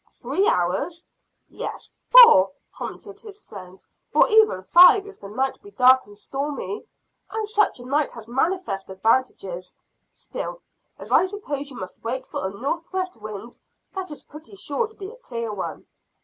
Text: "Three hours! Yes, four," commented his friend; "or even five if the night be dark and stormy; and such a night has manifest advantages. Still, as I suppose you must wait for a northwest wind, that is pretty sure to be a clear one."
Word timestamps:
"Three 0.13 0.47
hours! 0.47 1.05
Yes, 1.47 1.93
four," 2.09 2.49
commented 2.75 3.19
his 3.19 3.39
friend; 3.39 3.85
"or 4.15 4.27
even 4.29 4.63
five 4.63 5.05
if 5.05 5.19
the 5.19 5.29
night 5.29 5.61
be 5.61 5.69
dark 5.69 6.07
and 6.07 6.17
stormy; 6.17 6.83
and 7.29 7.47
such 7.47 7.79
a 7.79 7.85
night 7.85 8.11
has 8.13 8.27
manifest 8.27 8.89
advantages. 8.89 9.75
Still, 10.11 10.63
as 10.97 11.11
I 11.11 11.25
suppose 11.25 11.69
you 11.69 11.75
must 11.77 12.03
wait 12.03 12.25
for 12.25 12.47
a 12.47 12.49
northwest 12.51 13.15
wind, 13.17 13.59
that 13.93 14.09
is 14.09 14.23
pretty 14.23 14.55
sure 14.55 14.87
to 14.87 14.95
be 14.95 15.11
a 15.11 15.17
clear 15.17 15.53
one." 15.53 15.85